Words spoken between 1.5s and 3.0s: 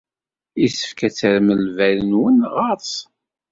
lbal-nwen ɣer-s.